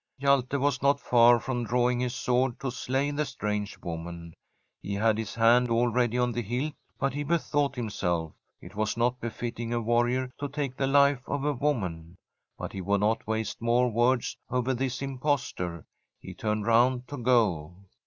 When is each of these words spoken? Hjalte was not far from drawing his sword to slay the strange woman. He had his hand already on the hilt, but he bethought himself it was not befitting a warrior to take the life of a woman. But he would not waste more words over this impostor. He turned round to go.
Hjalte 0.19 0.59
was 0.59 0.81
not 0.81 0.99
far 0.99 1.39
from 1.39 1.63
drawing 1.63 1.99
his 1.99 2.15
sword 2.15 2.59
to 2.59 2.71
slay 2.71 3.11
the 3.11 3.23
strange 3.23 3.77
woman. 3.83 4.33
He 4.81 4.95
had 4.95 5.19
his 5.19 5.35
hand 5.35 5.69
already 5.69 6.17
on 6.17 6.31
the 6.31 6.41
hilt, 6.41 6.73
but 6.97 7.13
he 7.13 7.21
bethought 7.23 7.75
himself 7.75 8.33
it 8.61 8.73
was 8.75 8.97
not 8.97 9.19
befitting 9.19 9.71
a 9.71 9.79
warrior 9.79 10.31
to 10.39 10.49
take 10.49 10.75
the 10.75 10.87
life 10.87 11.21
of 11.27 11.43
a 11.45 11.53
woman. 11.53 12.15
But 12.57 12.73
he 12.73 12.81
would 12.81 13.01
not 13.01 13.27
waste 13.27 13.61
more 13.61 13.91
words 13.91 14.35
over 14.49 14.73
this 14.73 15.03
impostor. 15.03 15.85
He 16.19 16.33
turned 16.33 16.65
round 16.65 17.07
to 17.09 17.17
go. 17.17 17.75